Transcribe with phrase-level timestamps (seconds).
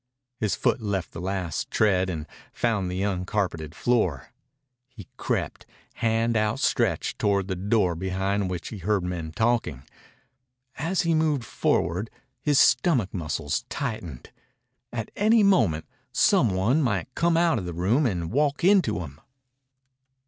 [0.39, 4.33] His foot left the last tread and found the uncarpeted floor.
[4.89, 9.83] He crept, hand outstretched, toward the door behind which he heard men talking.
[10.79, 12.09] As he moved forward
[12.41, 14.31] his stomach muscles tightened.
[14.91, 19.21] At any moment some one might come out of the room and walk into him.